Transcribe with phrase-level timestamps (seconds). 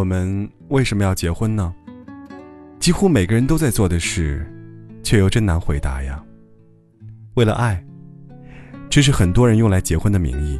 [0.00, 1.74] 我们为什么要结婚呢？
[2.78, 4.50] 几乎每个人都在做的事，
[5.02, 6.24] 却又真难回答呀。
[7.34, 7.84] 为了爱，
[8.88, 10.58] 这是很多人用来结婚的名义。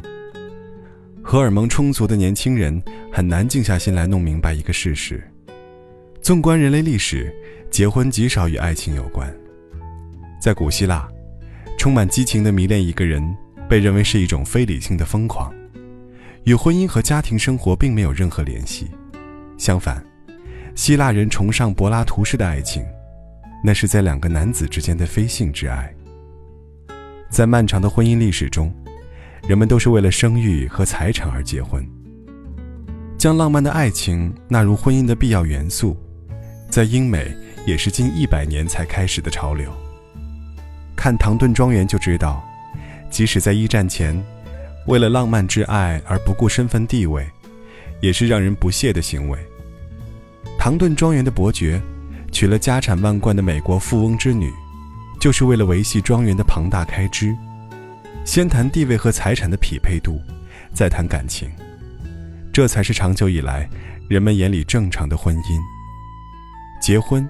[1.23, 2.79] 荷尔蒙充足的年轻人
[3.11, 5.27] 很难静下心来弄明白一个事实：
[6.21, 7.35] 纵观人类历史，
[7.71, 9.27] 结婚极少与爱情有关。
[10.39, 11.09] 在古希腊，
[11.79, 13.35] 充满激情的迷恋一个人，
[13.67, 15.51] 被认为是一种非理性的疯狂，
[16.43, 18.87] 与婚姻和家庭生活并没有任何联系。
[19.61, 20.03] 相反，
[20.73, 22.83] 希腊人崇尚柏拉图式的爱情，
[23.63, 25.93] 那是在两个男子之间的非性之爱。
[27.29, 28.73] 在漫长的婚姻历史中，
[29.47, 31.87] 人们都是为了生育和财产而结婚。
[33.19, 35.95] 将浪漫的爱情纳入婚姻的必要元素，
[36.67, 37.31] 在英美
[37.63, 39.71] 也是近一百年才开始的潮流。
[40.95, 42.43] 看《唐顿庄园》就知道，
[43.11, 44.19] 即使在一战前，
[44.87, 47.29] 为了浪漫之爱而不顾身份地位，
[48.01, 49.37] 也是让人不屑的行为。
[50.63, 51.81] 唐顿庄园的伯爵
[52.31, 54.53] 娶了家产万贯的美国富翁之女，
[55.19, 57.35] 就是为了维系庄园的庞大开支。
[58.25, 60.21] 先谈地位和财产的匹配度，
[60.71, 61.49] 再谈感情，
[62.53, 63.67] 这才是长久以来
[64.07, 65.59] 人们眼里正常的婚姻。
[66.79, 67.27] 结婚，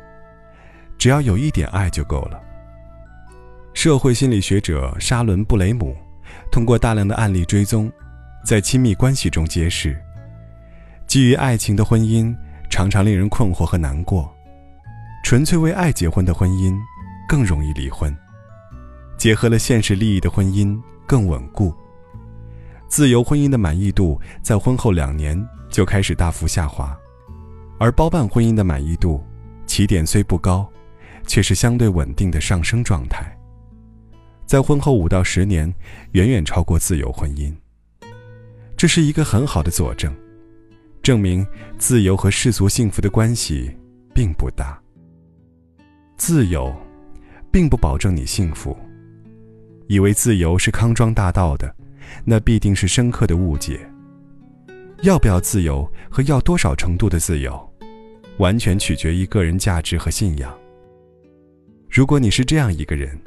[0.98, 2.38] 只要有一点爱就够了。
[3.74, 5.96] 社会心理学者沙伦·布雷姆
[6.52, 7.90] 通过大量的案例追踪，
[8.44, 9.98] 在亲密关系中揭示，
[11.08, 12.36] 基于爱情的婚姻。
[12.72, 14.34] 常常令人困惑和难过，
[15.26, 16.74] 纯粹为爱结婚的婚姻
[17.28, 18.16] 更容易离婚，
[19.18, 21.76] 结合了现实利益的婚姻更稳固。
[22.88, 25.38] 自由婚姻的满意度在婚后两年
[25.70, 26.98] 就开始大幅下滑，
[27.78, 29.22] 而包办婚姻的满意度
[29.68, 30.68] 起点虽不高，
[31.28, 33.38] 却是相对稳定的上升状态，
[34.46, 35.72] 在婚后五到十年
[36.14, 37.54] 远远超过自由婚姻，
[38.78, 40.16] 这是一个很好的佐证。
[41.02, 41.46] 证明
[41.78, 43.76] 自由和世俗幸福的关系
[44.14, 44.80] 并不大。
[46.18, 46.72] 自由，
[47.52, 48.78] 并不保证你幸福。
[49.88, 51.76] 以为自由是康庄大道的，
[52.24, 53.80] 那必定是深刻的误解。
[55.02, 57.74] 要不要自由和要多少程度的自由，
[58.38, 60.56] 完全取决于个人价值和信仰。
[61.90, 63.20] 如果你是这样一个人，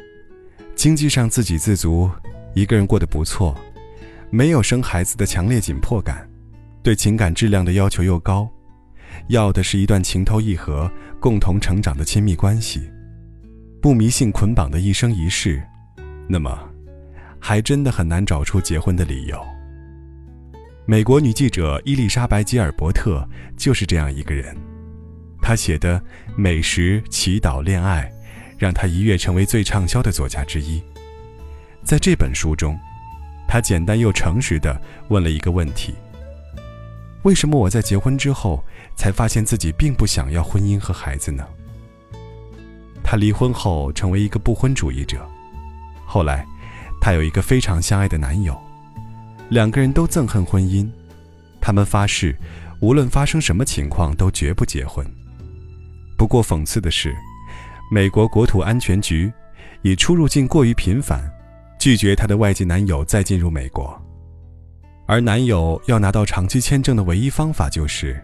[0.77, 2.09] 经济上自给自足，
[2.55, 3.55] 一个人过得不错，
[4.31, 6.27] 没有生孩子的强烈紧迫感。
[6.85, 8.47] 对情感质量的要求又高，
[9.29, 12.83] 要的是一段情投意合、共同成长的亲密关系，
[13.81, 15.63] 不迷信捆绑的一生一世，
[16.29, 16.51] 那么，
[17.41, 19.43] 还真的很难找出结婚的理由。
[20.85, 24.55] 美国女记者伊丽莎白·吉尔伯特就是这样一个人，
[25.41, 25.99] 她写的
[26.37, 28.13] 《美食、祈祷、恋爱》，
[28.59, 30.83] 让她一跃成为最畅销的作家之一。
[31.83, 32.79] 在这本书中，
[33.49, 34.79] 她简单又诚实地
[35.09, 35.95] 问了一个问题。
[37.25, 38.63] 为什么我在结婚之后
[38.97, 41.43] 才发现自己并不想要婚姻和孩子呢？
[43.03, 45.27] 她离婚后成为一个不婚主义者，
[46.07, 46.47] 后来，
[47.01, 48.55] 她有一个非常相爱的男友，
[49.49, 50.87] 两个人都憎恨婚姻，
[51.63, 52.37] 他们发誓，
[52.81, 55.07] 无论发生什么情况都绝不结婚。
[56.19, 57.15] 不过讽刺的是，
[57.91, 59.33] 美国国土安全局
[59.81, 61.25] 以出入境过于频繁，
[61.79, 63.99] 拒绝她的外籍男友再进入美国。
[65.07, 68.23] 而男友要拿到长期签证的唯一方法就是，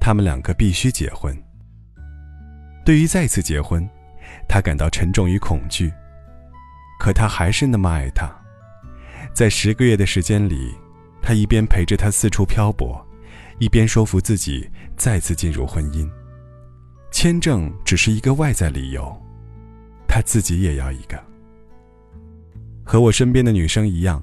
[0.00, 1.36] 他们两个必须结婚。
[2.84, 3.88] 对于再次结婚，
[4.48, 5.92] 他感到沉重与恐惧。
[6.98, 8.28] 可他还是那么爱她。
[9.32, 10.74] 在十个月的时间里，
[11.22, 13.00] 他一边陪着她四处漂泊，
[13.60, 16.10] 一边说服自己再次进入婚姻。
[17.12, 19.16] 签证只是一个外在理由，
[20.08, 21.16] 他自己也要一个。
[22.84, 24.20] 和我身边的女生一样。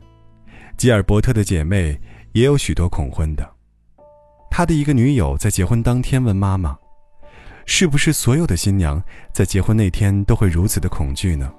[0.78, 1.98] 吉尔伯特的姐妹
[2.34, 3.50] 也有许多恐婚的。
[4.52, 6.78] 他的一个女友在结婚当天问妈妈
[7.66, 11.52] ：“是不是所有的新娘在结婚那天都会如此的恐惧呢？”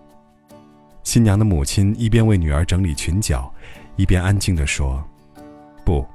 [1.03, 3.53] 新娘的母亲一边为女儿整理裙角，
[3.97, 5.03] 一边安静地说
[5.85, 6.07] ：“不，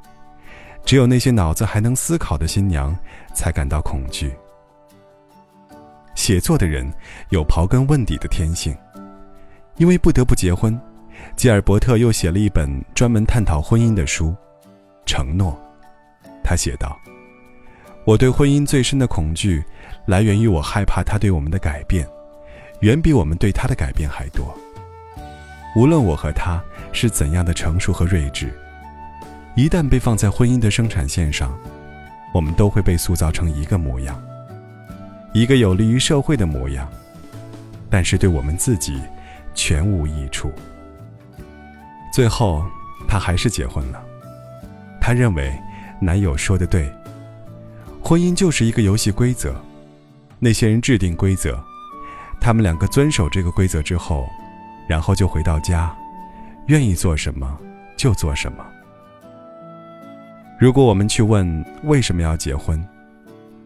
[0.85, 2.95] 只有那些脑子还能思考的新娘
[3.33, 4.31] 才感到恐惧。
[6.13, 6.91] 写作的人
[7.29, 8.75] 有刨根问底的天性，
[9.77, 10.79] 因为不得不结婚。”
[11.35, 14.29] 吉尔伯特又写了一本专门探讨婚姻的书，
[15.05, 15.51] 《承诺》。
[16.43, 16.99] 他写道
[18.05, 19.63] ：“我对婚姻最深的恐惧，
[20.05, 22.07] 来源于我害怕他对我们的改变，
[22.81, 24.53] 远比我们对他的改变还多。
[25.75, 28.51] 无论我和他是怎样的成熟和睿智，
[29.55, 31.57] 一旦被放在婚姻的生产线上，
[32.33, 34.21] 我们都会被塑造成一个模样，
[35.33, 36.89] 一个有利于社会的模样，
[37.89, 38.99] 但是对我们自己
[39.53, 40.51] 全无益处。”
[42.11, 42.65] 最后，
[43.07, 44.03] 她还是结婚了。
[44.99, 45.57] 她认为，
[45.99, 46.91] 男友说的对，
[48.01, 49.55] 婚姻就是一个游戏规则，
[50.39, 51.57] 那些人制定规则，
[52.39, 54.27] 他们两个遵守这个规则之后，
[54.87, 55.95] 然后就回到家，
[56.67, 57.57] 愿意做什么
[57.95, 58.65] 就做什么。
[60.59, 62.83] 如果我们去问为什么要结婚，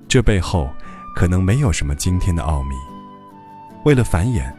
[0.08, 0.70] 这背后
[1.16, 2.76] 可能没有什么惊天的奥秘，
[3.84, 4.50] 为了繁衍，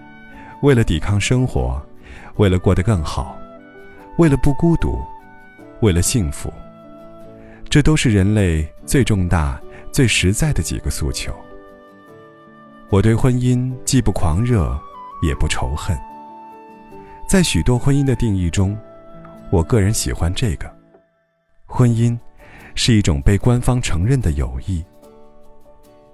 [0.60, 1.80] 为了抵抗生活，
[2.36, 3.34] 为了过得更好，
[4.18, 5.02] 为了不孤独，
[5.80, 6.52] 为了幸福。
[7.68, 9.60] 这都是人类最重大、
[9.92, 11.34] 最实在的几个诉求。
[12.88, 14.78] 我对婚姻既不狂热，
[15.22, 15.98] 也不仇恨。
[17.28, 18.78] 在许多婚姻的定义中，
[19.50, 20.72] 我个人喜欢这个：
[21.66, 22.16] 婚姻
[22.74, 24.82] 是一种被官方承认的友谊。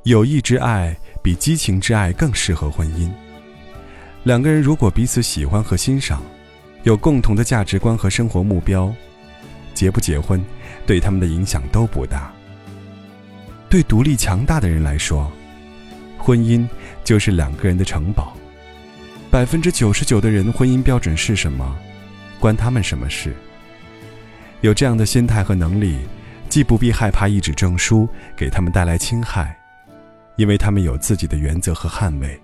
[0.04, 3.08] 友谊之爱比激情之爱更适合婚姻。
[4.24, 6.22] 两个人如果彼此喜欢和欣赏，
[6.84, 8.92] 有共同的价值观和生活目标，
[9.72, 10.42] 结不结婚？
[10.84, 12.32] 对他们的影响都不大。
[13.68, 15.30] 对独立强大的人来说，
[16.18, 16.66] 婚姻
[17.04, 18.36] 就是两个人的城堡。
[19.30, 21.78] 百分之九十九的人婚姻标准是什么，
[22.40, 23.32] 关他们什么事？
[24.60, 25.98] 有这样的心态和能力，
[26.48, 29.56] 既不必害怕一纸证书给他们带来侵害，
[30.36, 32.36] 因为他们有自己的原则和捍卫；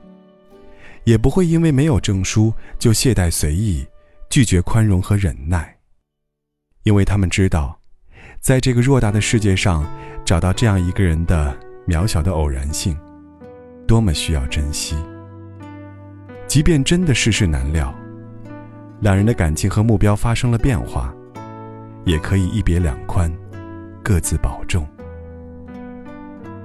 [1.04, 3.86] 也不会因为没有证书就懈怠随意，
[4.30, 5.78] 拒绝宽容和忍耐，
[6.82, 7.78] 因为他们知道。
[8.40, 9.84] 在这个偌大的世界上，
[10.24, 11.58] 找到这样一个人的
[11.88, 12.96] 渺小的偶然性，
[13.86, 14.94] 多么需要珍惜。
[16.46, 17.92] 即便真的世事难料，
[19.00, 21.12] 两人的感情和目标发生了变化，
[22.04, 23.32] 也可以一别两宽，
[24.04, 24.86] 各自保重。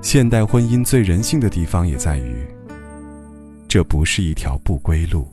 [0.02, 2.46] 现代婚姻最人性的地方也在于，
[3.68, 5.33] 这不是一条不归路。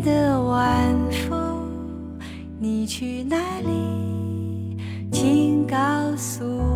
[0.00, 0.94] 的晚
[1.28, 1.66] 风，
[2.58, 4.76] 你去哪里？
[5.10, 5.76] 请告
[6.16, 6.75] 诉我。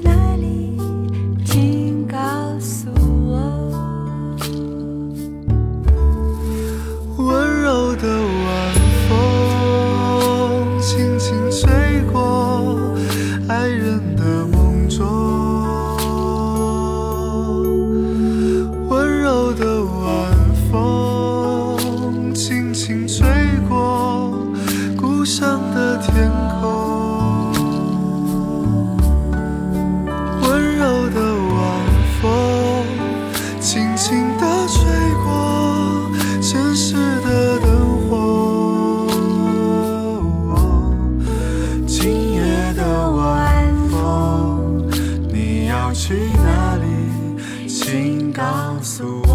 [48.81, 49.30] 诉。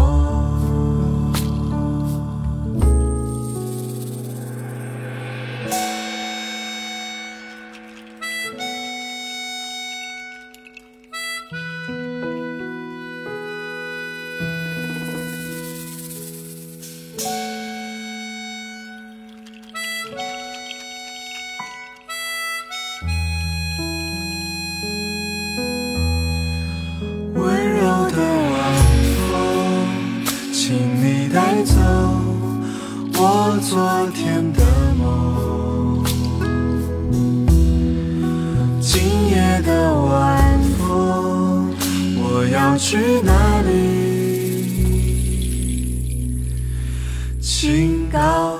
[39.61, 41.73] 的晚风，
[42.17, 43.67] 我要去哪里？
[47.41, 48.56] 请告。